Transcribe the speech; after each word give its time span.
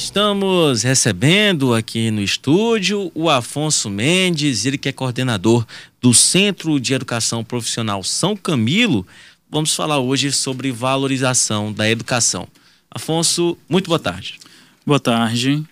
Estamos 0.00 0.82
recebendo 0.82 1.74
aqui 1.74 2.10
no 2.10 2.22
estúdio 2.22 3.12
o 3.14 3.28
Afonso 3.28 3.90
Mendes, 3.90 4.64
ele 4.64 4.78
que 4.78 4.88
é 4.88 4.92
coordenador 4.92 5.66
do 6.00 6.14
Centro 6.14 6.80
de 6.80 6.94
Educação 6.94 7.44
Profissional 7.44 8.02
São 8.02 8.34
Camilo. 8.34 9.06
Vamos 9.50 9.76
falar 9.76 9.98
hoje 9.98 10.32
sobre 10.32 10.72
valorização 10.72 11.70
da 11.70 11.88
educação. 11.88 12.48
Afonso, 12.90 13.58
muito 13.68 13.88
boa 13.88 13.98
tarde. 13.98 14.40
Boa 14.86 14.98
tarde. 14.98 15.62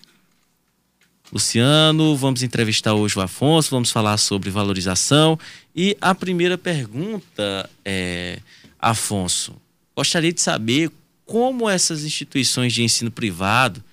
Luciano, 1.33 2.15
vamos 2.15 2.43
entrevistar 2.43 2.93
hoje 2.93 3.17
o 3.17 3.23
Afonso, 3.23 3.71
vamos 3.71 3.89
falar 3.89 4.17
sobre 4.17 4.51
valorização. 4.51 5.39
E 5.75 5.97
a 5.99 6.13
primeira 6.13 6.55
pergunta 6.55 7.67
é, 7.83 8.37
Afonso, 8.77 9.55
gostaria 9.95 10.31
de 10.31 10.39
saber 10.39 10.91
como 11.25 11.67
essas 11.67 12.03
instituições 12.03 12.71
de 12.71 12.83
ensino 12.83 13.09
privado 13.09 13.83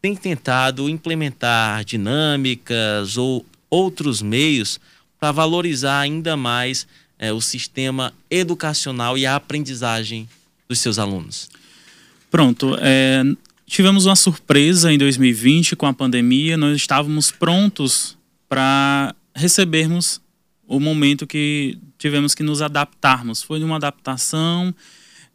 tem 0.00 0.14
tentado 0.14 0.88
implementar 0.88 1.84
dinâmicas 1.84 3.16
ou 3.16 3.44
outros 3.70 4.22
meios 4.22 4.80
para 5.18 5.32
valorizar 5.32 6.00
ainda 6.00 6.36
mais 6.36 6.86
é, 7.18 7.32
o 7.32 7.40
sistema 7.40 8.12
educacional 8.30 9.16
e 9.16 9.26
a 9.26 9.36
aprendizagem 9.36 10.28
dos 10.68 10.78
seus 10.80 10.98
alunos? 10.98 11.48
Pronto. 12.30 12.76
É, 12.80 13.22
tivemos 13.66 14.06
uma 14.06 14.16
surpresa 14.16 14.92
em 14.92 14.98
2020 14.98 15.76
com 15.76 15.86
a 15.86 15.94
pandemia. 15.94 16.56
Nós 16.56 16.76
estávamos 16.76 17.30
prontos 17.30 18.16
para 18.48 19.14
recebermos 19.34 20.20
o 20.66 20.80
momento 20.80 21.26
que 21.26 21.78
tivemos 21.98 22.34
que 22.34 22.42
nos 22.42 22.60
adaptarmos. 22.60 23.42
Foi 23.42 23.62
uma 23.62 23.76
adaptação 23.76 24.74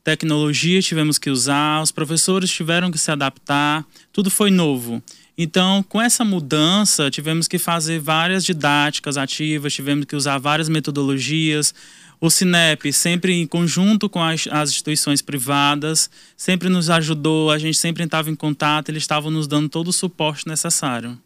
tecnologia 0.03 0.81
tivemos 0.81 1.17
que 1.17 1.29
usar, 1.29 1.81
os 1.81 1.91
professores 1.91 2.49
tiveram 2.49 2.91
que 2.91 2.97
se 2.97 3.11
adaptar, 3.11 3.85
tudo 4.11 4.29
foi 4.29 4.49
novo. 4.49 5.01
Então, 5.37 5.81
com 5.83 6.01
essa 6.01 6.23
mudança, 6.23 7.09
tivemos 7.09 7.47
que 7.47 7.57
fazer 7.57 7.99
várias 7.99 8.43
didáticas 8.43 9.17
ativas, 9.17 9.73
tivemos 9.73 10.05
que 10.05 10.15
usar 10.15 10.37
várias 10.37 10.69
metodologias. 10.69 11.73
O 12.19 12.29
Cinep, 12.29 12.93
sempre 12.93 13.33
em 13.33 13.47
conjunto 13.47 14.07
com 14.07 14.21
as, 14.21 14.47
as 14.51 14.69
instituições 14.69 15.21
privadas, 15.21 16.09
sempre 16.37 16.69
nos 16.69 16.89
ajudou, 16.89 17.49
a 17.49 17.57
gente 17.57 17.77
sempre 17.77 18.03
estava 18.03 18.29
em 18.29 18.35
contato, 18.35 18.89
eles 18.89 19.01
estavam 19.01 19.31
nos 19.31 19.47
dando 19.47 19.69
todo 19.69 19.87
o 19.87 19.93
suporte 19.93 20.47
necessário. 20.47 21.17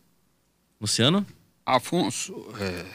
Luciano? 0.80 1.26
Afonso, 1.66 2.34
é, 2.60 2.86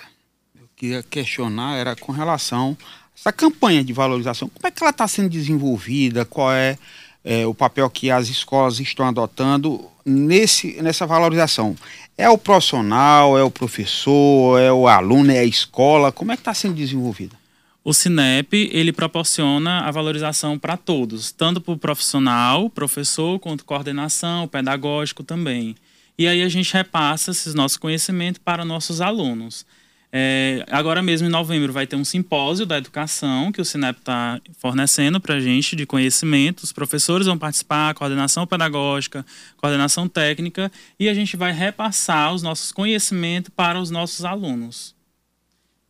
eu 0.59 0.69
queria 0.77 1.03
questionar, 1.03 1.77
era 1.77 1.97
com 1.97 2.13
relação 2.13 2.79
essa 3.17 3.33
campanha 3.33 3.85
de 3.85 3.93
valorização, 3.93 4.49
como 4.49 4.67
é 4.67 4.71
que 4.71 4.83
ela 4.83 4.91
está 4.91 5.07
sendo 5.07 5.29
desenvolvida? 5.29 6.25
Qual 6.25 6.53
é, 6.53 6.79
é, 7.25 7.47
o 7.47 7.55
papel 7.55 7.89
que 7.91 8.11
as 8.11 8.29
escolas 8.29 8.81
estão 8.81 9.07
adotando 9.07 9.85
nesse, 10.05 10.81
nessa 10.83 11.07
valorização? 11.07 11.77
É 12.17 12.29
o 12.29 12.39
profissional, 12.39 13.39
é 13.39 13.43
o 13.43 13.51
professor, 13.51 14.61
é 14.61 14.73
o 14.73 14.89
aluno, 14.89 15.31
é 15.31 15.39
a 15.39 15.45
escola? 15.45 16.13
Como 16.13 16.33
é 16.33 16.37
que 16.37 16.41
está 16.41 16.55
sendo 16.55 16.75
desenvolvida? 16.75 17.39
O 17.83 17.95
Cinep 17.95 18.53
ele 18.73 18.93
proporciona 18.93 19.81
a 19.81 19.91
valorização 19.91 20.59
para 20.59 20.77
todos, 20.77 21.33
tanto 21.33 21.63
para 21.63 21.73
o 21.73 21.79
profissional, 21.79 22.69
professor, 22.69 23.39
quanto 23.39 23.65
coordenação, 23.65 24.47
pedagógico 24.47 25.25
também. 25.25 25.75
E 26.19 26.29
aí 26.29 26.43
a 26.43 26.49
gente 26.51 26.75
repassa 26.75 27.31
esses 27.31 27.55
nossos 27.55 27.79
conhecimentos 27.79 28.39
para 28.45 28.67
nossos 28.67 29.01
alunos. 29.01 29.65
É, 30.13 30.65
agora 30.69 31.01
mesmo, 31.03 31.29
em 31.29 31.31
novembro, 31.31 31.73
vai 31.73 31.87
ter 31.87 31.95
um 31.95 32.05
simpósio 32.05 32.67
da 32.67 32.77
educação 32.77 33.53
que 33.53 33.61
o 33.61 33.65
Cinep 33.65 33.99
está 34.01 34.41
fornecendo 34.59 35.21
para 35.21 35.37
a 35.37 35.41
gente 35.41 35.77
de 35.77 35.87
conhecimento. 35.87 36.65
Os 36.65 36.73
professores 36.73 37.27
vão 37.27 37.39
participar, 37.39 37.95
coordenação 37.95 38.47
pedagógica, 38.47 39.25
coordenação 39.57 40.09
técnica, 40.09 40.71
e 40.99 41.09
a 41.09 41.15
gente 41.15 41.37
vai 41.37 41.53
repassar 41.53 42.35
os 42.35 42.43
nossos 42.43 42.73
conhecimentos 42.73 43.53
para 43.55 43.81
os 43.81 43.91
nossos 43.91 44.25
alunos. 44.25 44.97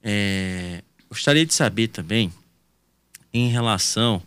É, 0.02 0.82
gostaria 1.08 1.46
de 1.46 1.54
saber 1.54 1.88
também, 1.88 2.30
em 3.32 3.48
relação 3.48 4.22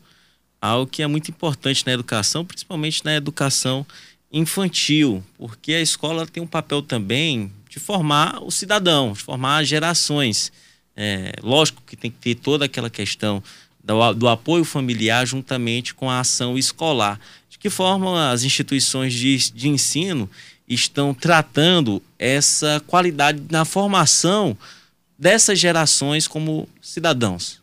ao 0.60 0.88
que 0.88 1.04
é 1.04 1.08
muito 1.08 1.30
importante 1.30 1.86
na 1.86 1.92
educação, 1.92 2.44
principalmente 2.44 3.06
na 3.06 3.14
educação 3.14 3.86
infantil, 4.32 5.24
porque 5.38 5.74
a 5.74 5.82
escola 5.82 6.26
tem 6.26 6.42
um 6.42 6.48
papel 6.48 6.82
também 6.82 7.52
de 7.74 7.80
formar 7.80 8.38
o 8.44 8.52
cidadão, 8.52 9.14
de 9.14 9.20
formar 9.20 9.64
gerações. 9.64 10.52
É, 10.96 11.34
lógico 11.42 11.82
que 11.88 11.96
tem 11.96 12.12
que 12.12 12.18
ter 12.18 12.36
toda 12.36 12.66
aquela 12.66 12.90
questão 12.90 13.42
do, 13.84 14.14
do, 14.14 14.28
apoio 14.28 14.64
familiar 14.64 15.26
juntamente 15.26 15.96
com 15.96 16.08
a 16.08 16.20
ação 16.20 16.56
escolar. 16.56 17.20
De 17.50 17.58
que 17.58 17.72
forma 17.72 18.30
as 18.30 18.44
instituições 18.44 19.12
de, 19.12 19.52
de 19.52 19.70
ensino 19.70 20.30
estão 20.68 21.16
tratando 21.16 22.00
essa 22.20 22.80
qualidade 22.86 23.42
na 23.50 23.66
formação 23.66 24.56
dessas 25.18 25.58
gerações 25.58 26.28
como 26.28 26.70
cidadãos? 26.80 27.60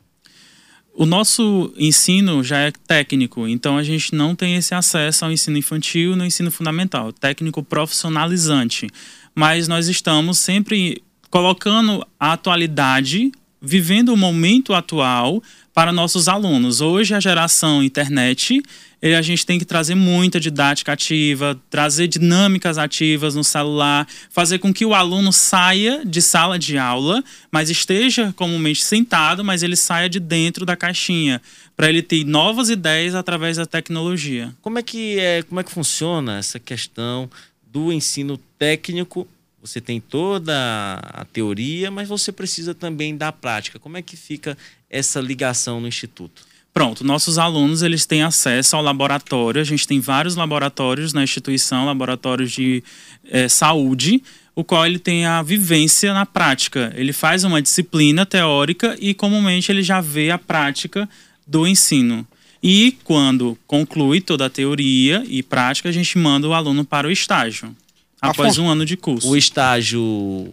O 0.92 1.06
nosso 1.06 1.72
ensino 1.78 2.42
já 2.42 2.59
é 2.59 2.72
técnico, 2.72 3.47
então 3.47 3.78
a 3.78 3.84
gente 3.84 4.12
não 4.12 4.34
tem 4.34 4.56
esse 4.56 4.75
acesso 4.75 5.25
ao 5.25 5.31
ensino 5.31 5.56
infantil 5.56 6.16
no 6.16 6.27
ensino 6.27 6.50
fundamental, 6.50 7.12
técnico 7.12 7.62
profissionalizante 7.62 8.88
mas 9.35 9.69
nós 9.69 9.89
estamos 9.89 10.39
sempre 10.39 11.03
colocando 11.31 12.07
a 12.19 12.33
atualidade, 12.33 13.31
vivendo 13.63 14.11
o 14.11 14.17
momento 14.17 14.75
atual 14.75 15.43
para 15.73 15.93
nossos 15.93 16.29
alunos. 16.29 16.81
Hoje, 16.81 17.15
a 17.15 17.21
geração 17.21 17.83
internet, 17.83 18.61
a 19.03 19.23
gente 19.23 19.47
tem 19.47 19.59
que 19.59 19.65
trazer 19.65 19.95
muita 19.95 20.41
didática 20.41 20.93
ativa, 20.93 21.59
trazer 21.71 22.09
dinâmicas 22.09 22.77
ativas 22.77 23.35
no 23.35 23.45
celular, 23.45 24.07
fazer 24.31 24.59
com 24.59 24.75
que 24.75 24.85
o 24.85 24.93
aluno 24.93 25.33
saia 25.33 26.05
de 26.05 26.21
sala 26.21 26.59
de 26.59 26.77
aula, 26.77 27.23
mas 27.51 27.71
esteja 27.71 28.33
comumente 28.37 28.85
sentado, 28.85 29.45
mas 29.45 29.63
ele 29.63 29.77
saia 29.77 30.09
de 30.09 30.21
dentro 30.21 30.67
da 30.67 30.77
caixinha, 30.77 31.41
para 31.77 31.89
ele 31.89 32.03
ter 32.03 32.25
novas 32.25 32.69
ideias 32.69 33.15
através 33.15 33.57
da 33.57 33.65
tecnologia. 33.65 34.53
Como 34.61 34.79
é 34.79 34.83
que 34.83 35.19
é, 35.19 35.43
como 35.45 35.61
é 35.61 35.65
que 35.65 35.71
funciona 35.71 36.39
essa 36.39 36.59
questão 36.59 37.31
do 37.73 37.93
ensino 37.93 38.39
técnico, 38.59 39.27
você 39.61 39.81
tem 39.81 40.01
toda 40.01 40.55
a 41.03 41.25
teoria, 41.27 41.91
mas 41.91 42.09
você 42.09 42.33
precisa 42.33 42.75
também 42.75 43.17
da 43.17 43.31
prática. 43.31 43.79
Como 43.79 43.97
é 43.97 44.03
que 44.03 44.17
fica 44.17 44.57
essa 44.89 45.21
ligação 45.21 45.81
no 45.81 45.87
instituto? 45.87 46.49
Pronto, 46.73 47.05
nossos 47.05 47.37
alunos 47.37 47.83
eles 47.83 48.07
têm 48.07 48.23
acesso 48.23 48.77
ao 48.77 48.83
laboratório. 48.83 49.61
A 49.61 49.65
gente 49.65 49.87
tem 49.87 50.01
vários 50.01 50.37
laboratórios 50.37 51.13
na 51.13 51.23
instituição, 51.23 51.85
laboratórios 51.85 52.53
de 52.53 52.83
é, 53.29 53.49
saúde, 53.49 54.23
o 54.55 54.65
qual 54.65 54.87
ele 54.87 54.99
tem 54.99 55.27
a 55.27 55.43
vivência 55.43 56.15
na 56.15 56.25
prática. 56.25 56.93
Ele 56.97 57.13
faz 57.13 57.45
uma 57.45 57.61
disciplina 57.61 58.25
teórica 58.25 58.97
e 59.01 59.13
comumente 59.13 59.71
ele 59.71 59.83
já 59.83 60.01
vê 60.01 60.31
a 60.31 60.39
prática 60.39 61.09
do 61.47 61.67
ensino. 61.67 62.27
E 62.62 62.98
quando 63.04 63.56
conclui 63.66 64.21
toda 64.21 64.47
a 64.47 64.50
teoria 64.50 65.25
e 65.26 65.43
prática, 65.43 65.88
a 65.88 65.93
gente 65.93 66.19
manda 66.19 66.47
o 66.47 66.53
aluno 66.53 66.84
para 66.84 67.09
o 67.09 67.10
estágio, 67.10 67.75
após 68.21 68.59
um 68.59 68.69
ano 68.69 68.84
de 68.84 68.97
curso. 68.97 69.28
O 69.28 69.37
estágio 69.37 70.53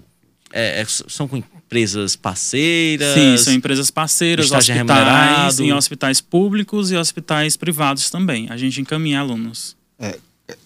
é, 0.51 0.81
é, 0.81 0.85
são 0.85 1.27
com 1.27 1.37
empresas 1.37 2.15
parceiras? 2.15 3.13
Sim, 3.13 3.37
são 3.37 3.53
empresas 3.53 3.91
parceiras, 3.91 4.51
é 4.51 4.57
hospitais, 4.57 5.59
em 5.59 5.73
hospitais 5.73 6.21
públicos 6.21 6.91
e 6.91 6.95
hospitais 6.95 7.57
privados 7.57 8.09
também. 8.09 8.47
A 8.49 8.55
gente 8.55 8.79
encaminha 8.79 9.19
alunos. 9.19 9.75
É, 9.99 10.17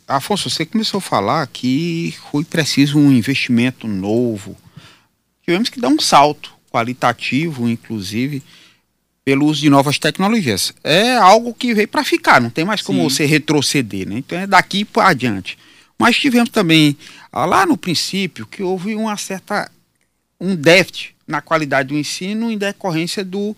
Afonso, 0.07 0.49
você 0.49 0.65
começou 0.65 0.99
a 0.99 1.01
falar 1.01 1.47
que 1.47 2.13
foi 2.31 2.43
preciso 2.43 2.99
um 2.99 3.11
investimento 3.11 3.87
novo. 3.87 4.55
Tivemos 5.43 5.69
que 5.69 5.79
dar 5.79 5.89
um 5.89 5.99
salto 5.99 6.53
qualitativo, 6.71 7.67
inclusive, 7.67 8.43
pelo 9.23 9.45
uso 9.45 9.61
de 9.61 9.69
novas 9.69 9.99
tecnologias. 9.99 10.73
É 10.83 11.15
algo 11.15 11.53
que 11.53 11.73
veio 11.73 11.87
para 11.87 12.03
ficar, 12.03 12.41
não 12.41 12.49
tem 12.49 12.65
mais 12.65 12.81
como 12.81 12.99
Sim. 13.01 13.09
você 13.09 13.25
retroceder, 13.25 14.07
né? 14.07 14.17
Então 14.17 14.37
é 14.37 14.47
daqui 14.47 14.83
para 14.83 15.09
adiante. 15.09 15.57
Mas 15.97 16.17
tivemos 16.17 16.49
também 16.49 16.97
ah, 17.31 17.45
lá 17.45 17.65
no 17.65 17.77
princípio 17.77 18.45
que 18.47 18.63
houve 18.63 18.95
uma 18.95 19.15
certa 19.17 19.69
um 20.39 20.55
déficit 20.55 21.15
na 21.27 21.39
qualidade 21.39 21.89
do 21.89 21.97
ensino 21.97 22.51
em 22.51 22.57
decorrência 22.57 23.23
do 23.23 23.55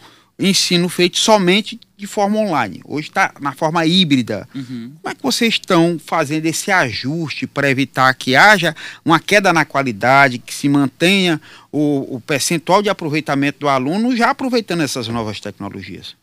ensino 0.49 0.89
feito 0.89 1.17
somente 1.17 1.79
de 1.97 2.05
forma 2.05 2.37
online. 2.37 2.81
Hoje 2.83 3.07
está 3.07 3.33
na 3.39 3.53
forma 3.53 3.85
híbrida. 3.85 4.47
Uhum. 4.53 4.93
Como 5.01 5.11
é 5.11 5.15
que 5.15 5.23
vocês 5.23 5.53
estão 5.53 5.99
fazendo 6.03 6.45
esse 6.45 6.69
ajuste 6.69 7.47
para 7.47 7.69
evitar 7.69 8.13
que 8.13 8.35
haja 8.35 8.75
uma 9.05 9.19
queda 9.19 9.53
na 9.53 9.63
qualidade, 9.63 10.37
que 10.39 10.53
se 10.53 10.67
mantenha 10.67 11.39
o, 11.71 12.15
o 12.15 12.21
percentual 12.21 12.81
de 12.81 12.89
aproveitamento 12.89 13.59
do 13.59 13.69
aluno 13.69 14.15
já 14.15 14.31
aproveitando 14.31 14.81
essas 14.81 15.07
novas 15.07 15.39
tecnologias? 15.39 16.15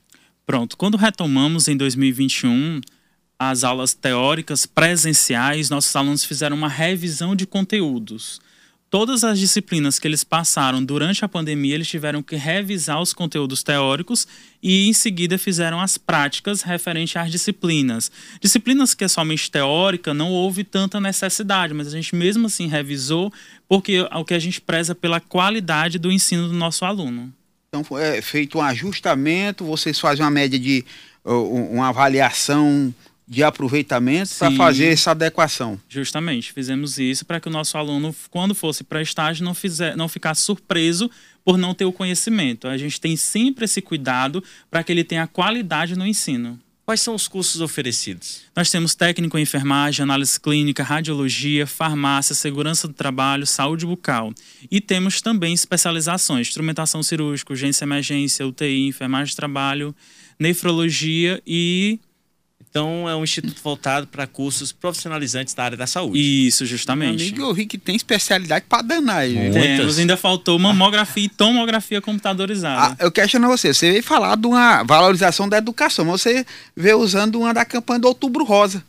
Pronto. 0.44 0.76
Quando 0.76 0.99
retomamos 0.99 1.66
em 1.69 1.76
2021 1.76 2.81
as 3.38 3.64
aulas 3.64 3.94
teóricas 3.94 4.66
presenciais, 4.66 5.70
nossos 5.70 5.96
alunos 5.96 6.25
fizeram 6.25 6.56
uma 6.56 6.69
revisão 6.69 7.34
de 7.34 7.46
conteúdos 7.46 8.38
todas 8.90 9.22
as 9.22 9.38
disciplinas 9.38 9.98
que 9.98 10.08
eles 10.08 10.25
passaram 10.25 10.84
durante 10.84 11.25
a 11.25 11.28
pandemia, 11.28 11.76
eles 11.76 11.88
tiveram 11.88 12.22
que 12.22 12.34
revisar 12.34 13.00
os 13.00 13.14
conteúdos 13.14 13.62
teóricos 13.62 14.26
e 14.60 14.88
em 14.88 14.92
seguida 14.92 15.38
fizeram 15.38 15.81
as 15.81 15.96
práticas 15.96 16.62
referente 16.62 17.16
às 17.16 17.31
disciplinas. 17.31 18.10
Disciplinas 18.40 18.92
que 18.92 19.04
é 19.04 19.08
somente 19.08 19.48
teórica, 19.50 20.12
não 20.12 20.31
houve 20.32 20.64
tanta 20.64 21.00
necessidade, 21.00 21.72
mas 21.72 21.87
a 21.87 21.90
gente 21.90 22.14
mesmo 22.16 22.48
assim 22.48 22.66
revisou 22.66 23.32
porque 23.69 24.00
o 24.12 24.25
que 24.25 24.34
a 24.34 24.38
gente 24.40 24.60
preza 24.60 24.94
pela 24.94 25.20
qualidade 25.20 25.98
do 25.98 26.10
ensino 26.10 26.48
do 26.48 26.54
nosso 26.54 26.84
aluno. 26.84 27.32
Então 27.69 27.96
é 27.96 28.20
feito 28.20 28.58
um 28.58 28.62
ajustamento, 28.62 29.64
vocês 29.64 30.00
fazem 30.00 30.25
uma 30.25 30.31
média 30.31 30.58
de 30.58 30.84
uh, 31.25 31.31
uma 31.72 31.88
avaliação 31.88 32.92
de 33.30 33.44
aproveitamento 33.44 34.34
para 34.36 34.50
fazer 34.50 34.86
essa 34.86 35.12
adequação. 35.12 35.80
Justamente, 35.88 36.52
fizemos 36.52 36.98
isso 36.98 37.24
para 37.24 37.38
que 37.38 37.46
o 37.46 37.50
nosso 37.50 37.78
aluno, 37.78 38.12
quando 38.28 38.56
fosse 38.56 38.82
para 38.82 39.00
estágio, 39.00 39.44
não, 39.44 39.54
fizer, 39.54 39.96
não 39.96 40.08
ficasse 40.08 40.42
surpreso 40.42 41.08
por 41.44 41.56
não 41.56 41.72
ter 41.72 41.84
o 41.84 41.92
conhecimento. 41.92 42.66
A 42.66 42.76
gente 42.76 43.00
tem 43.00 43.16
sempre 43.16 43.66
esse 43.66 43.80
cuidado 43.80 44.42
para 44.68 44.82
que 44.82 44.90
ele 44.90 45.04
tenha 45.04 45.28
qualidade 45.28 45.94
no 45.94 46.04
ensino. 46.04 46.58
Quais 46.84 47.02
são 47.02 47.14
os 47.14 47.28
cursos 47.28 47.60
oferecidos? 47.60 48.40
Nós 48.56 48.68
temos 48.68 48.96
técnico 48.96 49.38
em 49.38 49.42
enfermagem, 49.42 50.02
análise 50.02 50.40
clínica, 50.40 50.82
radiologia, 50.82 51.68
farmácia, 51.68 52.34
segurança 52.34 52.88
do 52.88 52.94
trabalho, 52.94 53.46
saúde 53.46 53.86
bucal. 53.86 54.34
E 54.68 54.80
temos 54.80 55.22
também 55.22 55.54
especializações: 55.54 56.48
instrumentação 56.48 57.00
cirúrgica, 57.00 57.52
urgência 57.52 57.84
emergência, 57.84 58.44
UTI, 58.44 58.88
enfermagem 58.88 59.30
de 59.30 59.36
trabalho, 59.36 59.94
nefrologia 60.36 61.40
e 61.46 62.00
então, 62.70 63.08
é 63.08 63.17
um 63.17 63.25
instituto 63.25 63.61
voltado 63.61 64.06
para 64.06 64.28
cursos 64.28 64.70
profissionalizantes 64.70 65.55
da 65.55 65.64
área 65.64 65.76
da 65.76 65.88
saúde. 65.88 66.46
Isso, 66.46 66.64
justamente. 66.64 67.17
Meu 67.17 67.26
amigo, 67.26 67.43
eu 67.43 67.52
vi 67.55 67.67
que 67.67 67.76
tem 67.76 67.96
especialidade 67.96 68.64
para 68.69 68.82
danar 68.82 69.19
aí. 69.19 69.50
Temos, 69.50 69.99
ainda 69.99 70.17
faltou 70.17 70.56
mamografia 70.56 71.25
e 71.25 71.28
tomografia 71.28 72.00
computadorizada. 72.00 72.94
Ah, 72.94 73.05
eu 73.05 73.11
questiono 73.11 73.49
você, 73.49 73.75
você 73.75 73.90
veio 73.90 74.05
falar 74.05 74.37
de 74.37 74.46
uma 74.46 74.84
valorização 74.84 75.49
da 75.49 75.58
educação, 75.58 76.05
mas 76.05 76.22
você 76.22 76.46
veio 76.76 77.00
usando 77.00 77.40
uma 77.40 77.52
da 77.52 77.64
campanha 77.64 77.99
do 77.99 78.06
Outubro 78.06 78.44
Rosa. 78.44 78.84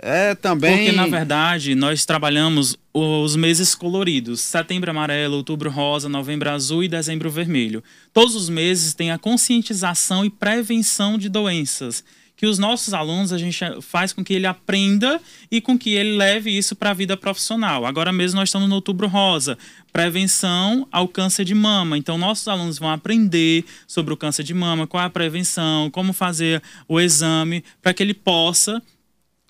É, 0.00 0.34
também. 0.34 0.84
Porque, 0.84 0.92
na 0.92 1.06
verdade, 1.08 1.74
nós 1.74 2.06
trabalhamos 2.06 2.74
os 2.94 3.36
meses 3.36 3.74
coloridos: 3.74 4.40
setembro 4.40 4.90
amarelo, 4.90 5.36
outubro 5.36 5.68
rosa, 5.68 6.08
novembro 6.08 6.48
azul 6.48 6.84
e 6.84 6.88
dezembro 6.88 7.28
vermelho. 7.28 7.82
Todos 8.12 8.36
os 8.36 8.48
meses 8.48 8.94
têm 8.94 9.10
a 9.10 9.18
conscientização 9.18 10.24
e 10.24 10.30
prevenção 10.30 11.18
de 11.18 11.28
doenças 11.28 12.04
que 12.38 12.46
os 12.46 12.56
nossos 12.56 12.94
alunos 12.94 13.32
a 13.32 13.36
gente 13.36 13.58
faz 13.82 14.12
com 14.12 14.22
que 14.22 14.32
ele 14.32 14.46
aprenda 14.46 15.20
e 15.50 15.60
com 15.60 15.76
que 15.76 15.94
ele 15.94 16.16
leve 16.16 16.56
isso 16.56 16.76
para 16.76 16.90
a 16.90 16.94
vida 16.94 17.16
profissional. 17.16 17.84
Agora 17.84 18.12
mesmo 18.12 18.38
nós 18.38 18.48
estamos 18.48 18.68
no 18.68 18.76
Outubro 18.76 19.08
Rosa, 19.08 19.58
prevenção 19.92 20.86
ao 20.92 21.08
câncer 21.08 21.44
de 21.44 21.52
mama. 21.52 21.98
Então 21.98 22.16
nossos 22.16 22.46
alunos 22.46 22.78
vão 22.78 22.90
aprender 22.90 23.64
sobre 23.88 24.14
o 24.14 24.16
câncer 24.16 24.44
de 24.44 24.54
mama, 24.54 24.86
qual 24.86 25.02
é 25.02 25.06
a 25.06 25.10
prevenção, 25.10 25.90
como 25.90 26.12
fazer 26.12 26.62
o 26.86 27.00
exame 27.00 27.64
para 27.82 27.92
que 27.92 28.04
ele 28.04 28.14
possa 28.14 28.80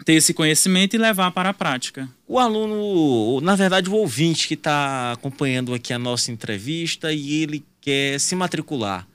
ter 0.02 0.14
esse 0.14 0.32
conhecimento 0.32 0.96
e 0.96 0.98
levar 0.98 1.30
para 1.32 1.50
a 1.50 1.54
prática. 1.54 2.08
O 2.26 2.38
aluno, 2.38 3.38
na 3.42 3.54
verdade, 3.54 3.90
o 3.90 3.94
ouvinte 3.94 4.48
que 4.48 4.54
está 4.54 5.12
acompanhando 5.12 5.74
aqui 5.74 5.92
a 5.92 5.98
nossa 5.98 6.32
entrevista 6.32 7.12
e 7.12 7.42
ele 7.42 7.62
quer 7.82 8.18
se 8.18 8.34
matricular 8.34 9.06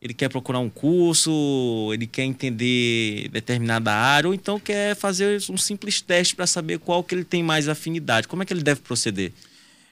ele 0.00 0.14
quer 0.14 0.30
procurar 0.30 0.60
um 0.60 0.70
curso, 0.70 1.90
ele 1.92 2.06
quer 2.06 2.24
entender 2.24 3.28
determinada 3.28 3.92
área, 3.92 4.28
ou 4.28 4.34
então 4.34 4.58
quer 4.58 4.96
fazer 4.96 5.42
um 5.50 5.58
simples 5.58 6.00
teste 6.00 6.34
para 6.34 6.46
saber 6.46 6.78
qual 6.78 7.04
que 7.04 7.14
ele 7.14 7.24
tem 7.24 7.42
mais 7.42 7.68
afinidade. 7.68 8.26
Como 8.26 8.42
é 8.42 8.46
que 8.46 8.52
ele 8.52 8.62
deve 8.62 8.80
proceder? 8.80 9.30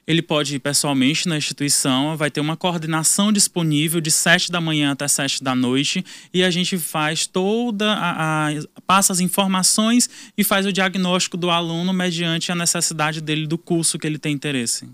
Ele 0.07 0.23
pode 0.23 0.55
ir 0.55 0.59
pessoalmente 0.59 1.29
na 1.29 1.37
instituição, 1.37 2.17
vai 2.17 2.31
ter 2.31 2.41
uma 2.41 2.57
coordenação 2.57 3.31
disponível 3.31 4.01
de 4.01 4.09
7 4.09 4.51
da 4.51 4.59
manhã 4.59 4.91
até 4.93 5.07
7 5.07 5.43
da 5.43 5.53
noite 5.53 6.03
e 6.33 6.43
a 6.43 6.49
gente 6.49 6.79
faz 6.79 7.27
toda 7.27 7.93
a, 7.93 8.49
a 8.49 8.53
passa 8.87 9.13
as 9.13 9.19
informações 9.19 10.09
e 10.35 10.43
faz 10.43 10.65
o 10.65 10.73
diagnóstico 10.73 11.37
do 11.37 11.51
aluno 11.51 11.93
mediante 11.93 12.51
a 12.51 12.55
necessidade 12.55 13.21
dele 13.21 13.45
do 13.45 13.59
curso 13.59 13.99
que 13.99 14.07
ele 14.07 14.17
tem 14.17 14.33
interesse. 14.33 14.89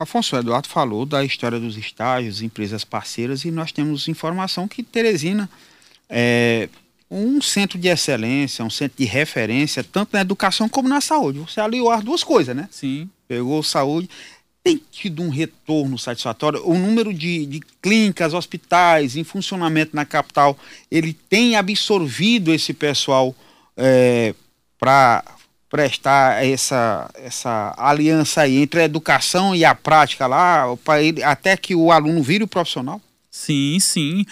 Afonso 0.00 0.34
Eduardo 0.34 0.66
falou 0.66 1.04
da 1.04 1.22
história 1.22 1.60
dos 1.60 1.76
estágios, 1.76 2.40
empresas 2.40 2.86
parceiras, 2.86 3.44
e 3.44 3.50
nós 3.50 3.70
temos 3.70 4.08
informação 4.08 4.66
que 4.66 4.82
Teresina 4.82 5.46
é 6.08 6.70
um 7.10 7.42
centro 7.42 7.78
de 7.78 7.88
excelência, 7.88 8.64
um 8.64 8.70
centro 8.70 8.96
de 8.96 9.04
referência, 9.04 9.84
tanto 9.84 10.14
na 10.14 10.22
educação 10.22 10.70
como 10.70 10.88
na 10.88 11.02
saúde. 11.02 11.40
Você 11.40 11.60
aliou 11.60 11.90
as 11.90 12.02
duas 12.02 12.24
coisas, 12.24 12.56
né? 12.56 12.66
Sim. 12.70 13.10
Pegou 13.28 13.62
saúde. 13.62 14.08
Tem 14.64 14.80
tido 14.90 15.22
um 15.22 15.28
retorno 15.28 15.98
satisfatório? 15.98 16.66
O 16.66 16.78
número 16.78 17.12
de, 17.12 17.44
de 17.44 17.60
clínicas, 17.82 18.32
hospitais 18.32 19.16
em 19.16 19.24
funcionamento 19.24 19.94
na 19.94 20.06
capital, 20.06 20.56
ele 20.90 21.12
tem 21.12 21.56
absorvido 21.56 22.54
esse 22.54 22.72
pessoal 22.72 23.34
é, 23.76 24.34
para 24.78 25.22
prestar 25.70 26.44
essa, 26.44 27.08
essa 27.14 27.72
aliança 27.78 28.42
aí 28.42 28.56
entre 28.56 28.80
a 28.80 28.84
educação 28.84 29.54
e 29.54 29.64
a 29.64 29.74
prática 29.74 30.26
lá, 30.26 30.66
ele, 31.00 31.22
até 31.22 31.56
que 31.56 31.74
o 31.76 31.92
aluno 31.92 32.22
vire 32.22 32.42
o 32.42 32.48
profissional? 32.48 33.00
Sim, 33.30 33.78
sim. 33.78 34.26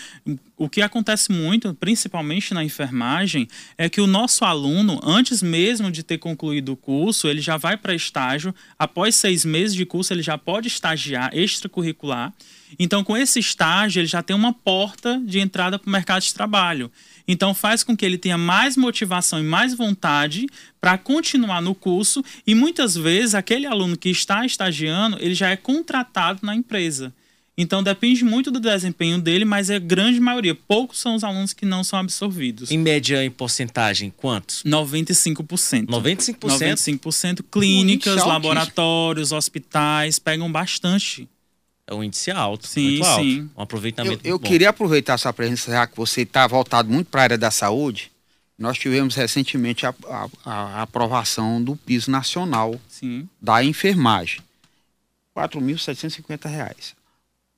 O 0.56 0.68
que 0.68 0.82
acontece 0.82 1.30
muito, 1.30 1.72
principalmente 1.72 2.52
na 2.52 2.64
enfermagem, 2.64 3.48
é 3.78 3.88
que 3.88 4.00
o 4.00 4.08
nosso 4.08 4.44
aluno, 4.44 4.98
antes 5.04 5.40
mesmo 5.40 5.88
de 5.88 6.02
ter 6.02 6.18
concluído 6.18 6.72
o 6.72 6.76
curso, 6.76 7.28
ele 7.28 7.40
já 7.40 7.56
vai 7.56 7.76
para 7.76 7.94
estágio. 7.94 8.52
Após 8.76 9.14
seis 9.14 9.44
meses 9.44 9.76
de 9.76 9.86
curso, 9.86 10.12
ele 10.12 10.22
já 10.22 10.36
pode 10.36 10.66
estagiar 10.66 11.30
extracurricular. 11.32 12.34
Então, 12.76 13.04
com 13.04 13.16
esse 13.16 13.38
estágio, 13.38 14.00
ele 14.00 14.08
já 14.08 14.20
tem 14.20 14.34
uma 14.34 14.52
porta 14.52 15.22
de 15.24 15.38
entrada 15.38 15.78
para 15.78 15.88
o 15.88 15.92
mercado 15.92 16.22
de 16.22 16.34
trabalho. 16.34 16.90
Então 17.28 17.52
faz 17.52 17.84
com 17.84 17.94
que 17.94 18.06
ele 18.06 18.16
tenha 18.16 18.38
mais 18.38 18.74
motivação 18.74 19.38
e 19.38 19.42
mais 19.42 19.74
vontade 19.74 20.46
para 20.80 20.96
continuar 20.96 21.60
no 21.60 21.74
curso 21.74 22.24
e 22.46 22.54
muitas 22.54 22.94
vezes 22.94 23.34
aquele 23.34 23.66
aluno 23.66 23.98
que 23.98 24.08
está 24.08 24.46
estagiando, 24.46 25.18
ele 25.20 25.34
já 25.34 25.50
é 25.50 25.56
contratado 25.56 26.40
na 26.42 26.54
empresa. 26.54 27.12
Então 27.60 27.82
depende 27.82 28.24
muito 28.24 28.52
do 28.52 28.60
desempenho 28.60 29.20
dele, 29.20 29.44
mas 29.44 29.68
é 29.68 29.76
a 29.76 29.80
grande 29.80 30.20
maioria. 30.20 30.54
Poucos 30.54 31.00
são 31.00 31.16
os 31.16 31.24
alunos 31.24 31.52
que 31.52 31.66
não 31.66 31.82
são 31.82 31.98
absorvidos. 31.98 32.70
Em 32.70 32.78
média, 32.78 33.24
em 33.24 33.30
porcentagem, 33.30 34.12
quantos? 34.16 34.62
95%. 34.62 35.86
95%? 35.86 36.36
95%. 36.38 37.44
Clínicas, 37.50 38.24
laboratórios, 38.24 39.32
hospitais 39.32 40.20
pegam 40.20 40.50
bastante 40.50 41.28
é 41.88 41.94
um 41.94 42.04
índice 42.04 42.30
alto, 42.30 42.66
sim, 42.66 42.90
muito 42.90 43.06
alto. 43.06 43.22
Sim. 43.22 43.50
Um 43.56 43.62
aproveitamento 43.62 44.20
Eu, 44.22 44.32
eu 44.32 44.38
queria 44.38 44.68
aproveitar 44.68 45.14
essa 45.14 45.32
presença, 45.32 45.70
já 45.70 45.86
que 45.86 45.96
você 45.96 46.20
está 46.20 46.46
voltado 46.46 46.90
muito 46.90 47.08
para 47.08 47.22
a 47.22 47.24
área 47.24 47.38
da 47.38 47.50
saúde. 47.50 48.12
Nós 48.58 48.76
tivemos 48.76 49.14
recentemente 49.14 49.86
a, 49.86 49.94
a, 50.06 50.28
a 50.44 50.82
aprovação 50.82 51.62
do 51.62 51.74
piso 51.76 52.10
nacional 52.10 52.78
sim. 52.88 53.26
da 53.40 53.64
enfermagem. 53.64 54.40
R$ 55.34 55.42
4.750. 55.48 56.92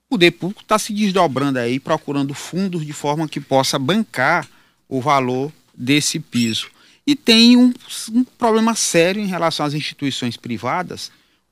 O 0.07 0.11
poder 0.11 0.31
público 0.31 0.63
está 0.63 0.79
se 0.79 0.93
desdobrando 0.93 1.59
aí, 1.59 1.81
procurando 1.81 2.33
fundos 2.33 2.87
de 2.87 2.93
forma 2.93 3.29
que 3.29 3.41
possa 3.41 3.79
bancar 3.79 4.49
o 4.89 5.01
valor 5.01 5.53
desse 5.75 6.21
piso. 6.21 6.69
E 7.05 7.17
tem 7.17 7.57
um, 7.57 7.73
um 8.13 8.23
problema 8.23 8.77
sério 8.77 9.21
em 9.21 9.27
relação 9.27 9.67
às 9.67 9.75
instituições 9.75 10.37
privadas, 10.37 11.11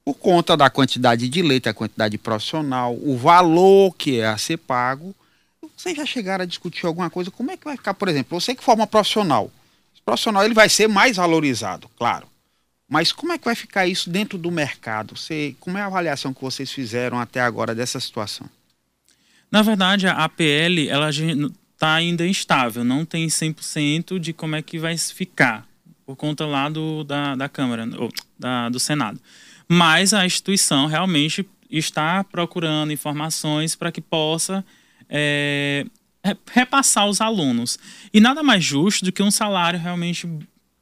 por 0.09 0.15
conta 0.15 0.57
da 0.57 0.71
quantidade 0.71 1.29
de 1.29 1.43
leite, 1.43 1.69
a 1.69 1.75
quantidade 1.75 2.17
profissional, 2.17 2.97
o 3.03 3.15
valor 3.15 3.95
que 3.95 4.21
é 4.21 4.27
a 4.27 4.39
ser 4.39 4.57
pago. 4.57 5.15
Vocês 5.77 5.95
já 5.95 6.07
chegaram 6.07 6.45
a 6.45 6.47
discutir 6.47 6.87
alguma 6.87 7.11
coisa? 7.11 7.31
Como 7.31 7.51
é 7.51 7.59
que 7.59 7.65
vai 7.67 7.77
ficar, 7.77 7.93
por 7.93 8.09
exemplo, 8.09 8.41
você 8.41 8.55
que 8.55 8.65
forma 8.65 8.87
profissional, 8.87 9.53
esse 9.93 10.03
profissional 10.03 10.43
ele 10.47 10.55
vai 10.55 10.67
ser 10.71 10.89
mais 10.89 11.19
valorizado, 11.19 11.91
claro. 11.95 12.27
Mas 12.89 13.13
como 13.13 13.33
é 13.33 13.39
que 13.39 13.45
vai 13.45 13.55
ficar 13.55 13.87
isso 13.87 14.09
dentro 14.09 14.39
do 14.39 14.51
mercado? 14.51 15.15
Você, 15.15 15.55
como 15.61 15.77
é 15.77 15.83
a 15.83 15.87
avaliação 15.87 16.33
que 16.33 16.41
vocês 16.41 16.73
fizeram 16.73 17.21
até 17.21 17.43
agora 17.43 17.75
dessa 17.75 18.01
situação? 18.01 18.49
Na 19.53 19.61
verdade, 19.61 20.07
a 20.07 20.25
APL 20.25 20.89
ela 20.89 21.11
está 21.11 21.97
ainda 21.97 22.27
instável, 22.27 22.83
não 22.83 23.05
tem 23.05 23.27
100% 23.27 24.19
de 24.19 24.33
como 24.33 24.57
é 24.57 24.63
que 24.63 24.79
vai 24.79 24.97
ficar, 24.97 25.69
por 26.07 26.17
conta 26.17 26.47
lá 26.47 26.71
do, 26.71 27.05
da, 27.05 27.37
da 27.37 27.47
Câmara, 27.47 27.87
ou 27.99 28.11
da, 28.39 28.71
do 28.71 28.81
Senado 28.81 29.21
mas 29.69 30.15
a 30.15 30.25
instituição 30.25 30.87
realmente 30.87 31.47
está 31.71 32.25
procurando 32.25 32.93
informações 32.93 33.77
para 33.77 33.93
que 33.93 34.01
possa 34.01 34.65
é, 35.09 35.85
repassar 36.51 37.05
aos 37.05 37.21
alunos. 37.21 37.79
E 38.13 38.21
nada 38.21 38.43
mais 38.43 38.65
justo 38.65 39.05
do 39.05 39.13
que 39.13 39.23
um 39.23 39.31
salário 39.31 39.79
realmente 39.79 40.27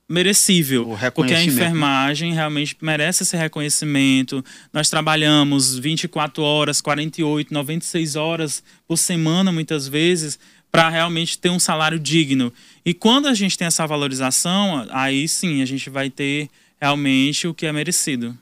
merecível, 0.08 0.96
porque 1.14 1.34
a 1.34 1.42
enfermagem 1.42 2.32
realmente 2.32 2.76
merece 2.80 3.24
esse 3.24 3.36
reconhecimento. 3.36 4.44
Nós 4.72 4.88
trabalhamos 4.88 5.76
24 5.76 6.42
horas, 6.44 6.80
48, 6.80 7.52
96 7.52 8.14
horas 8.14 8.62
por 8.86 8.96
semana 8.96 9.50
muitas 9.50 9.88
vezes 9.88 10.38
para 10.70 10.88
realmente 10.88 11.38
ter 11.38 11.50
um 11.50 11.58
salário 11.58 11.98
digno. 11.98 12.52
E 12.84 12.94
quando 12.94 13.26
a 13.26 13.34
gente 13.34 13.58
tem 13.58 13.66
essa 13.66 13.84
valorização, 13.86 14.86
aí 14.90 15.26
sim 15.26 15.60
a 15.60 15.66
gente 15.66 15.90
vai 15.90 16.08
ter 16.08 16.48
realmente 16.80 17.48
o 17.48 17.54
que 17.54 17.66
é 17.66 17.72
merecido. 17.72 18.36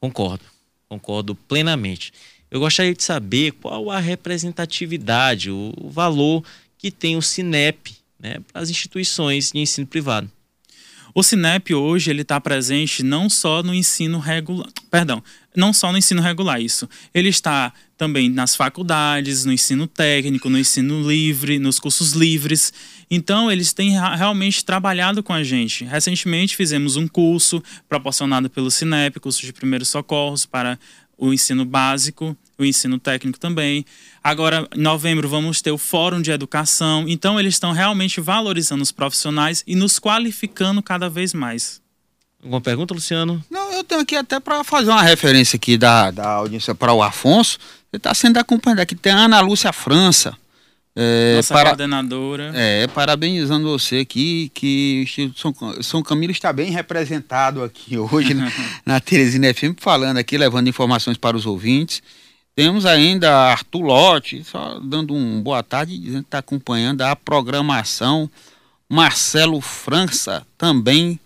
Concordo. 0.00 0.44
concordo 0.88 1.34
plenamente. 1.34 2.12
Eu 2.50 2.60
gostaria 2.60 2.94
de 2.94 3.02
saber 3.02 3.52
qual 3.52 3.90
a 3.90 3.98
representatividade, 3.98 5.50
o, 5.50 5.72
valor 5.90 6.42
que 6.78 6.90
tem 6.90 7.16
o 7.16 7.22
Cinep 7.22 7.96
né, 8.18 8.40
para 8.50 8.62
as 8.62 8.70
instituições 8.70 9.52
de 9.52 9.58
ensino 9.58 9.86
privado. 9.86 10.30
O 11.14 11.22
Cinep 11.22 11.74
hoje 11.74 12.10
ele 12.10 12.22
está 12.22 12.40
presente 12.40 13.02
não 13.02 13.28
só 13.28 13.62
no 13.62 13.74
ensino 13.74 14.18
regular, 14.18 14.68
perdão, 14.90 15.22
não 15.56 15.72
só 15.72 15.90
no 15.90 15.98
ensino 15.98 16.22
regular 16.22 16.60
isso. 16.60 16.88
Ele 17.12 17.28
está 17.28 17.72
também 17.96 18.30
nas 18.30 18.54
faculdades, 18.54 19.44
no 19.44 19.52
ensino 19.52 19.86
técnico, 19.86 20.48
no 20.48 20.58
ensino 20.58 21.06
livre, 21.08 21.58
nos 21.58 21.78
cursos 21.80 22.12
livres. 22.12 22.72
Então 23.10 23.50
eles 23.50 23.72
têm 23.72 23.90
realmente 23.90 24.64
trabalhado 24.64 25.22
com 25.22 25.32
a 25.32 25.42
gente. 25.42 25.84
Recentemente 25.84 26.54
fizemos 26.54 26.96
um 26.96 27.08
curso 27.08 27.62
proporcionado 27.88 28.48
pelo 28.48 28.70
Cinep, 28.70 29.18
curso 29.18 29.44
de 29.44 29.52
primeiros 29.52 29.88
socorros 29.88 30.46
para 30.46 30.78
o 31.16 31.32
ensino 31.32 31.64
básico, 31.64 32.36
o 32.58 32.64
ensino 32.64 32.98
técnico 32.98 33.38
também. 33.38 33.86
Agora, 34.22 34.68
em 34.74 34.80
novembro, 34.80 35.28
vamos 35.28 35.62
ter 35.62 35.70
o 35.70 35.78
Fórum 35.78 36.20
de 36.20 36.32
Educação. 36.32 37.04
Então, 37.06 37.38
eles 37.38 37.54
estão 37.54 37.70
realmente 37.70 38.20
valorizando 38.20 38.82
os 38.82 38.90
profissionais 38.90 39.62
e 39.66 39.76
nos 39.76 39.98
qualificando 40.00 40.82
cada 40.82 41.08
vez 41.08 41.32
mais. 41.32 41.80
Alguma 42.42 42.60
pergunta, 42.60 42.94
Luciano? 42.94 43.42
Não, 43.48 43.72
eu 43.72 43.84
tenho 43.84 44.00
aqui 44.00 44.16
até 44.16 44.40
para 44.40 44.62
fazer 44.64 44.90
uma 44.90 45.02
referência 45.02 45.56
aqui 45.56 45.76
da, 45.76 46.10
da 46.10 46.28
audiência 46.28 46.74
para 46.74 46.92
o 46.92 47.02
Afonso. 47.02 47.58
Ele 47.92 47.98
está 47.98 48.12
sendo 48.12 48.38
acompanhado 48.38 48.80
aqui. 48.80 48.94
Tem 48.96 49.12
a 49.12 49.18
Ana 49.18 49.40
Lúcia 49.40 49.72
França. 49.72 50.36
É, 50.96 51.36
Nossa 51.36 51.54
para, 51.54 51.70
coordenadora. 51.70 52.52
É, 52.56 52.88
parabenizando 52.88 53.68
você 53.68 53.98
aqui, 53.98 54.50
que 54.52 54.98
o 54.98 55.02
Instituto 55.04 55.40
São, 55.40 55.82
São 55.82 56.02
Camilo 56.02 56.32
está 56.32 56.52
bem 56.52 56.72
representado 56.72 57.62
aqui 57.62 57.96
hoje 58.12 58.34
na, 58.34 58.52
na 58.84 59.00
Teresina 59.00 59.54
FM, 59.54 59.78
falando 59.78 60.16
aqui, 60.16 60.36
levando 60.36 60.66
informações 60.66 61.16
para 61.16 61.36
os 61.36 61.46
ouvintes. 61.46 62.02
Temos 62.58 62.84
ainda 62.84 63.32
Arthur 63.52 63.82
Lotte, 63.82 64.42
só 64.42 64.80
dando 64.80 65.14
um 65.14 65.40
boa 65.40 65.62
tarde, 65.62 65.96
dizendo 65.96 66.24
que 66.24 66.26
está 66.26 66.38
acompanhando 66.38 67.02
a 67.02 67.14
programação. 67.14 68.28
Marcelo 68.88 69.60
França 69.60 70.44
também 70.58 71.20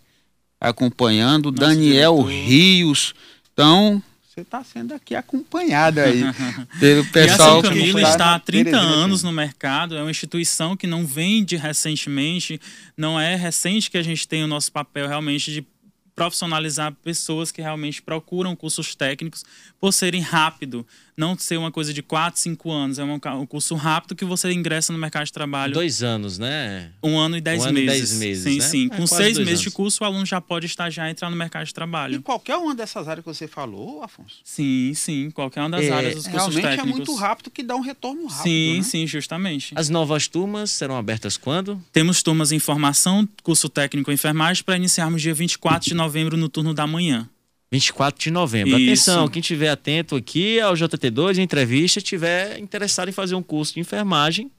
acompanhando. 0.61 1.51
Nosso 1.51 1.59
Daniel 1.59 2.17
diretor. 2.17 2.31
Rios. 2.31 3.15
Então, 3.51 4.03
você 4.29 4.43
está 4.43 4.62
sendo 4.62 4.93
aqui 4.93 5.15
acompanhado 5.15 6.01
aí 6.01 6.23
pelo 6.79 7.03
pessoal. 7.07 7.25
E 7.25 7.31
a 7.31 7.37
São 7.37 7.62
Camilo 7.62 7.99
que 7.99 8.05
está 8.05 8.35
há 8.35 8.39
30 8.39 8.77
anos 8.77 9.23
no 9.23 9.33
mercado, 9.33 9.97
é 9.97 10.03
uma 10.03 10.11
instituição 10.11 10.77
que 10.77 10.87
não 10.87 11.07
vende 11.07 11.57
recentemente, 11.57 12.61
não 12.95 13.19
é 13.19 13.37
recente 13.37 13.91
que 13.91 13.97
a 13.97 14.03
gente 14.03 14.29
tem 14.29 14.45
o 14.45 14.47
nosso 14.47 14.71
papel 14.71 15.09
realmente 15.09 15.51
de 15.51 15.67
profissionalizar 16.15 16.93
pessoas 17.03 17.51
que 17.51 17.62
realmente 17.62 18.03
procuram 18.03 18.55
cursos 18.55 18.95
técnicos 18.95 19.45
por 19.81 19.93
serem 19.93 20.21
rápido, 20.21 20.87
não 21.23 21.38
ser 21.38 21.57
uma 21.57 21.71
coisa 21.71 21.95
de 21.95 22.02
4, 22.02 22.41
5 22.41 22.71
anos. 22.71 22.99
É 22.99 23.05
um, 23.05 23.47
curso 23.47 23.76
rápido 23.76 24.17
que 24.17 24.25
você 24.25 24.52
ingressa 24.52 24.93
no 24.93 24.99
mercado 24.99 25.25
de 25.25 25.33
trabalho. 25.33 25.73
Dois 25.73 26.02
anos, 26.02 26.38
né? 26.38 26.91
Um 27.02 27.17
ano 27.17 27.37
e 27.37 27.41
dez 27.41 27.64
um 27.64 27.73
meses. 27.73 27.79
Ano 27.79 27.79
e 27.79 27.87
dez 27.87 28.12
meses. 28.19 28.45
Sim, 28.45 28.59
né? 28.59 28.64
sim. 28.64 28.88
É, 28.91 28.97
Com 28.97 29.07
seis 29.07 29.38
meses 29.38 29.52
anos. 29.52 29.61
de 29.62 29.71
curso, 29.71 30.02
o 30.02 30.07
aluno 30.07 30.26
já 30.26 30.41
pode 30.41 30.67
estagiar 30.67 31.09
e 31.09 31.12
entrar 31.12 31.31
no 31.31 31.37
mercado 31.37 31.64
de 31.64 31.73
trabalho. 31.73 32.17
E 32.17 32.19
qualquer 32.19 32.57
uma 32.57 32.75
dessas 32.75 33.07
áreas 33.07 33.25
que 33.25 33.33
você 33.33 33.47
falou, 33.47 34.02
Afonso? 34.02 34.41
Sim, 34.43 34.93
sim. 34.95 35.31
Qualquer 35.31 35.61
uma 35.61 35.71
das 35.71 35.85
é, 35.85 35.91
áreas 35.93 36.14
dos 36.17 36.26
cursos 36.26 36.55
realmente 36.55 36.76
técnicos. 36.76 36.93
é 36.93 36.97
muito 36.97 37.14
rápido 37.14 37.50
que 37.50 37.62
dá 37.62 37.76
um 37.76 37.81
retorno 37.81 38.26
rápido. 38.26 38.43
Sim, 38.43 38.76
né? 38.79 38.83
sim, 38.83 39.07
justamente. 39.07 39.75
As 39.76 39.88
novas 39.88 40.26
turmas 40.26 40.71
serão 40.71 40.97
abertas 40.97 41.37
quando? 41.37 41.81
Temos 41.93 42.23
turmas 42.23 42.50
em 42.50 42.59
formação, 42.59 43.29
curso 43.43 43.69
técnico 43.69 44.11
em 44.11 44.14
enfermagem, 44.14 44.64
para 44.64 44.76
iniciarmos 44.76 45.23
dia 45.23 45.35
24 45.35 45.88
de 45.88 45.95
novembro 45.95 46.37
no 46.37 46.49
turno 46.49 46.75
da 46.75 46.87
manhã. 46.87 47.29
24 47.73 48.23
de 48.23 48.31
novembro. 48.31 48.79
Isso. 48.79 49.11
Atenção, 49.11 49.29
quem 49.29 49.41
estiver 49.41 49.71
atento 49.71 50.14
aqui 50.14 50.61
ao 50.61 50.75
JT2, 50.75 51.38
entrevista, 51.38 52.00
estiver 52.00 52.59
interessado 52.59 53.09
em 53.09 53.12
fazer 53.12 53.35
um 53.35 53.43
curso 53.43 53.73
de 53.73 53.81
enfermagem, 53.81 54.50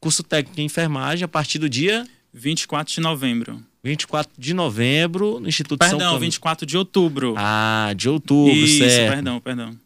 curso 0.00 0.22
técnico 0.22 0.58
em 0.58 0.64
enfermagem, 0.64 1.26
a 1.26 1.28
partir 1.28 1.58
do 1.58 1.68
dia 1.68 2.06
24 2.32 2.94
de 2.94 3.00
novembro. 3.02 3.62
24 3.82 4.32
de 4.38 4.54
novembro, 4.54 5.38
no 5.40 5.46
Instituto 5.46 5.78
perdão, 5.78 5.98
São 5.98 6.08
Perdão, 6.08 6.20
24 6.20 6.64
de 6.64 6.78
outubro. 6.78 7.34
Ah, 7.36 7.92
de 7.94 8.08
outubro, 8.08 8.54
Isso, 8.54 8.78
certo. 8.78 9.12
perdão, 9.12 9.40
perdão. 9.40 9.76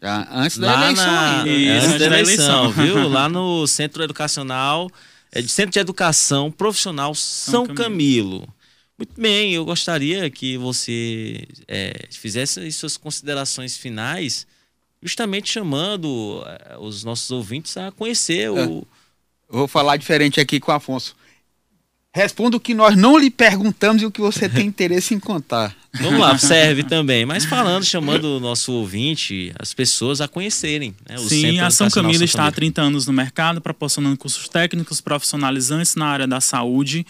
Ah, 0.00 0.28
antes 0.30 0.56
da 0.56 0.66
Lá 0.68 0.84
eleição 0.84 1.06
na... 1.06 1.46
Isso, 1.46 1.48
antes, 1.48 1.84
antes 1.84 1.90
da, 1.90 1.98
da 1.98 2.20
eleição, 2.20 2.64
eleição, 2.64 2.70
viu? 2.70 3.08
Lá 3.10 3.28
no 3.28 3.66
Centro 3.66 4.04
Educacional, 4.04 4.88
é, 5.32 5.42
Centro 5.42 5.72
de 5.72 5.80
Educação 5.80 6.48
Profissional 6.48 7.12
São, 7.12 7.66
São 7.66 7.74
Camilo. 7.74 8.38
Camilo. 8.38 8.59
Muito 9.00 9.18
bem, 9.18 9.54
eu 9.54 9.64
gostaria 9.64 10.28
que 10.28 10.58
você 10.58 11.48
é, 11.66 12.06
fizesse 12.10 12.70
suas 12.70 12.98
considerações 12.98 13.74
finais, 13.74 14.46
justamente 15.02 15.50
chamando 15.50 16.44
é, 16.46 16.76
os 16.78 17.02
nossos 17.02 17.30
ouvintes 17.30 17.78
a 17.78 17.90
conhecer 17.90 18.42
é. 18.42 18.50
o. 18.50 18.86
vou 19.48 19.66
falar 19.66 19.96
diferente 19.96 20.38
aqui 20.38 20.60
com 20.60 20.70
o 20.70 20.74
Afonso. 20.74 21.16
Responda 22.12 22.58
o 22.58 22.60
que 22.60 22.74
nós 22.74 22.94
não 22.94 23.16
lhe 23.16 23.30
perguntamos 23.30 24.02
e 24.02 24.04
o 24.04 24.10
que 24.10 24.20
você 24.20 24.50
tem 24.50 24.66
interesse 24.66 25.14
em 25.14 25.18
contar. 25.18 25.74
Vamos 25.94 26.20
lá, 26.20 26.36
serve 26.36 26.84
também. 26.84 27.24
Mas 27.24 27.46
falando, 27.46 27.84
chamando 27.84 28.36
o 28.36 28.40
nosso 28.40 28.70
ouvinte, 28.70 29.50
as 29.58 29.72
pessoas 29.72 30.20
a 30.20 30.28
conhecerem. 30.28 30.94
Né, 31.08 31.16
Sim, 31.16 31.58
a 31.60 31.70
São 31.70 31.88
Camilo 31.88 32.22
está 32.22 32.46
há 32.46 32.52
30 32.52 32.82
anos 32.82 33.06
no 33.06 33.14
mercado, 33.14 33.62
proporcionando 33.62 34.18
cursos 34.18 34.46
técnicos 34.46 35.00
profissionalizantes 35.00 35.94
na 35.94 36.04
área 36.04 36.26
da 36.26 36.38
saúde. 36.38 37.06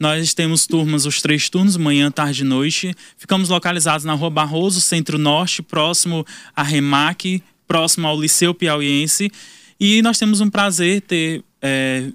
Nós 0.00 0.32
temos 0.32 0.66
turmas, 0.66 1.04
os 1.04 1.20
três 1.20 1.50
turnos, 1.50 1.76
manhã, 1.76 2.10
tarde 2.10 2.40
e 2.40 2.44
noite. 2.46 2.94
Ficamos 3.18 3.50
localizados 3.50 4.02
na 4.02 4.14
Rua 4.14 4.30
Barroso, 4.30 4.80
Centro-Norte, 4.80 5.60
próximo 5.60 6.26
à 6.56 6.62
Remac, 6.62 7.42
próximo 7.68 8.06
ao 8.06 8.18
Liceu 8.18 8.54
Piauiense. 8.54 9.30
E 9.78 10.00
nós 10.00 10.18
temos 10.18 10.40
um 10.40 10.48
prazer 10.48 11.02
ter 11.02 11.44
é, 11.60 12.08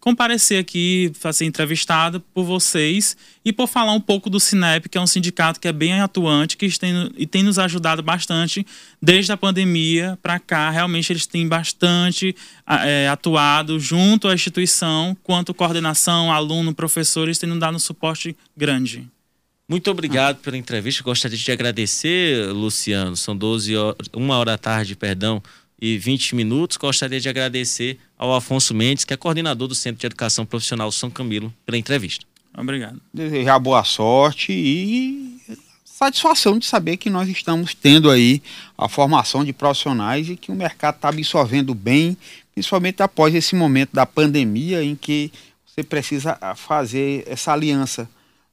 comparecer 0.00 0.58
aqui, 0.58 1.12
ser 1.32 1.44
entrevistado 1.44 2.20
por 2.34 2.44
vocês 2.44 3.16
e 3.44 3.52
por 3.52 3.68
falar 3.68 3.92
um 3.92 4.00
pouco 4.00 4.30
do 4.30 4.40
Cinep, 4.40 4.88
que 4.88 4.96
é 4.96 5.00
um 5.00 5.06
sindicato 5.06 5.60
que 5.60 5.68
é 5.68 5.72
bem 5.72 6.00
atuante 6.00 6.56
que 6.56 6.66
tem, 6.78 7.10
e 7.16 7.26
tem 7.26 7.42
nos 7.42 7.58
ajudado 7.58 8.02
bastante 8.02 8.66
desde 9.00 9.30
a 9.30 9.36
pandemia 9.36 10.18
para 10.22 10.38
cá. 10.38 10.70
Realmente 10.70 11.12
eles 11.12 11.26
têm 11.26 11.46
bastante 11.46 12.34
é, 12.66 13.08
atuado 13.08 13.78
junto 13.78 14.26
à 14.26 14.34
instituição, 14.34 15.16
quanto 15.22 15.52
coordenação, 15.52 16.32
aluno, 16.32 16.74
professores, 16.74 17.38
têm 17.38 17.48
nos 17.48 17.60
dado 17.60 17.76
um 17.76 17.78
suporte 17.80 18.34
grande. 18.56 19.06
Muito 19.70 19.88
obrigado 19.88 20.38
pela 20.38 20.56
entrevista. 20.56 21.00
Gostaria 21.04 21.38
de 21.38 21.52
agradecer, 21.52 22.50
Luciano. 22.50 23.16
São 23.16 23.36
12 23.36 23.76
horas, 23.76 24.08
uma 24.12 24.36
hora 24.36 24.50
da 24.50 24.58
tarde, 24.58 24.96
perdão, 24.96 25.40
e 25.80 25.98
20 25.98 26.34
minutos. 26.34 26.76
Gostaria 26.76 27.20
de 27.20 27.28
agradecer 27.28 27.98
ao 28.18 28.34
Afonso 28.34 28.74
Mendes, 28.74 29.04
que 29.04 29.14
é 29.14 29.16
coordenador 29.16 29.68
do 29.68 29.74
Centro 29.74 30.00
de 30.00 30.06
Educação 30.06 30.44
Profissional 30.44 30.90
São 30.92 31.10
Camilo, 31.10 31.52
pela 31.64 31.78
entrevista. 31.78 32.26
Obrigado. 32.56 33.00
Desejar 33.12 33.58
boa 33.58 33.84
sorte 33.84 34.52
e 34.52 35.40
satisfação 35.84 36.58
de 36.58 36.66
saber 36.66 36.96
que 36.96 37.10
nós 37.10 37.28
estamos 37.28 37.74
tendo 37.74 38.10
aí 38.10 38.42
a 38.76 38.88
formação 38.88 39.44
de 39.44 39.52
profissionais 39.52 40.28
e 40.28 40.36
que 40.36 40.50
o 40.50 40.54
mercado 40.54 40.96
está 40.96 41.10
absorvendo 41.10 41.74
bem, 41.74 42.16
principalmente 42.54 43.02
após 43.02 43.34
esse 43.34 43.54
momento 43.54 43.90
da 43.92 44.06
pandemia 44.06 44.82
em 44.82 44.96
que 44.96 45.30
você 45.66 45.82
precisa 45.82 46.38
fazer 46.56 47.24
essa 47.26 47.52
aliança 47.52 48.08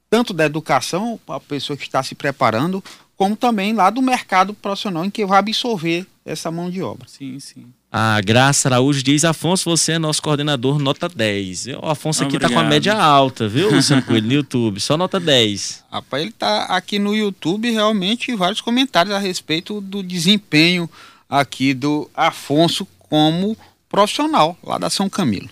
tanto 0.10 0.34
da 0.34 0.46
educação, 0.46 1.20
para 1.26 1.36
a 1.36 1.40
pessoa 1.40 1.76
que 1.78 1.84
está 1.84 2.02
se 2.02 2.16
preparando, 2.16 2.84
como 3.16 3.36
também 3.36 3.74
lá 3.74 3.90
do 3.90 4.02
mercado 4.02 4.54
profissional 4.54 5.04
em 5.04 5.10
que 5.10 5.26
vai 5.26 5.40
absorver 5.40 6.06
essa 6.26 6.52
mão 6.52 6.70
de 6.70 6.82
obra. 6.82 7.08
Sim, 7.08 7.40
sim. 7.40 7.66
A 7.92 8.20
Graça 8.22 8.68
Araújo 8.68 9.02
diz: 9.02 9.24
Afonso, 9.24 9.70
você 9.70 9.94
é 9.94 10.00
nosso 10.00 10.22
coordenador, 10.22 10.78
nota 10.78 11.08
10. 11.08 11.68
O 11.82 11.86
Afonso 11.86 12.24
aqui 12.24 12.36
Obrigado. 12.36 12.52
tá 12.52 12.56
com 12.56 12.66
a 12.66 12.70
média 12.70 12.94
alta, 12.94 13.48
viu, 13.48 13.74
Luciano 13.74 14.04
Coelho, 14.04 14.28
no 14.28 14.34
YouTube? 14.34 14.80
Só 14.80 14.98
nota 14.98 15.20
10. 15.20 15.86
Rapaz, 15.90 16.22
ele 16.22 16.34
tá 16.34 16.66
aqui 16.66 17.00
no 17.00 17.16
YouTube 17.16 17.72
realmente 17.72 18.36
vários 18.36 18.62
comentários 18.62 19.16
a 19.16 19.20
respeito 19.20 19.80
do 19.80 20.04
desempenho 20.04 20.90
aqui 21.30 21.74
do 21.74 22.10
Afonso 22.14 22.86
como 23.10 23.58
profissional 23.88 24.58
lá 24.62 24.78
da 24.78 24.90
São 24.90 25.10
Camilo. 25.10 25.50